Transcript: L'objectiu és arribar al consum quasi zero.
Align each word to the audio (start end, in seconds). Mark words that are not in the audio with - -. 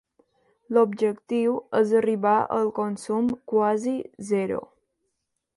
L'objectiu 0.77 1.53
és 1.81 1.93
arribar 2.01 2.33
al 2.57 2.73
consum 2.81 3.31
quasi 3.55 3.97
zero. 4.35 4.67